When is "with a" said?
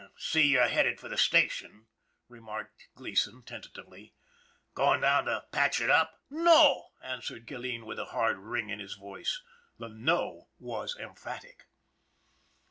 7.85-8.05